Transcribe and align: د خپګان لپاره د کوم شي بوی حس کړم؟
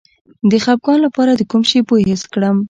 د 0.51 0.53
خپګان 0.63 0.99
لپاره 1.05 1.31
د 1.35 1.41
کوم 1.51 1.63
شي 1.69 1.79
بوی 1.87 2.03
حس 2.09 2.23
کړم؟ 2.33 2.57